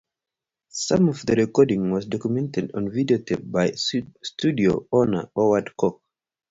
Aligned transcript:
Some 0.69 1.09
of 1.09 1.23
the 1.27 1.35
recording 1.35 1.91
was 1.91 2.07
documented 2.07 2.71
on 2.73 2.89
video 2.89 3.19
tape 3.19 3.41
by 3.51 3.73
studio 3.73 4.87
owner 4.91 5.29
Howard 5.35 5.77
Cook. 5.77 6.01